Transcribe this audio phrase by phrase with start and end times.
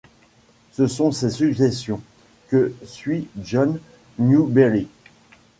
[0.71, 2.01] Ce sont ces suggestions
[2.47, 3.79] que suit John
[4.17, 4.87] Newbery.